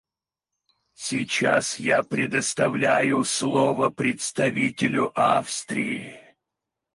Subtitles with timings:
[0.95, 6.19] Сейчас я предоставляю слово представителю Австрии.